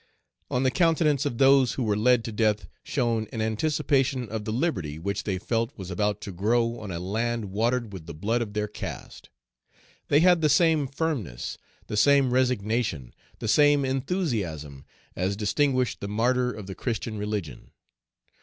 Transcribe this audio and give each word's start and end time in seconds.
On 0.49 0.63
the 0.63 0.71
countenance 0.71 1.27
of 1.27 1.37
those 1.37 1.73
who 1.73 1.83
were 1.83 1.95
led 1.95 2.23
to 2.23 2.31
death 2.31 2.67
shone 2.81 3.25
an 3.31 3.37
Page 3.37 3.37
264 3.37 3.51
anticipation 3.51 4.29
of 4.29 4.45
the 4.45 4.51
liberty 4.51 4.97
which 4.97 5.25
they 5.25 5.37
felt 5.37 5.77
was 5.77 5.91
about 5.91 6.21
to 6.21 6.31
grow 6.31 6.79
on 6.79 6.89
a 6.89 6.99
land 6.99 7.51
watered 7.51 7.93
with 7.93 8.07
the 8.07 8.15
blood 8.15 8.41
of 8.41 8.53
their 8.53 8.67
caste. 8.67 9.29
They 10.07 10.21
had 10.21 10.41
the 10.41 10.49
same 10.49 10.87
firmness, 10.87 11.59
the 11.85 11.97
same 11.97 12.33
resignation, 12.33 13.13
the 13.37 13.47
same 13.47 13.85
enthusiasm 13.85 14.85
as 15.15 15.35
distinguished 15.35 15.99
the 15.99 16.07
martyr 16.07 16.51
of 16.51 16.65
the 16.65 16.73
Christian 16.73 17.19
religion. 17.19 17.69